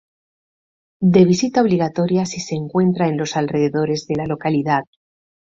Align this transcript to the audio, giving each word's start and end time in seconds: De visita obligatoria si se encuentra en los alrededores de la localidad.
De 1.13 1.23
visita 1.31 1.61
obligatoria 1.61 2.25
si 2.25 2.39
se 2.39 2.55
encuentra 2.55 3.07
en 3.07 3.17
los 3.17 3.37
alrededores 3.37 4.07
de 4.07 4.15
la 4.15 4.25
localidad. 4.25 4.83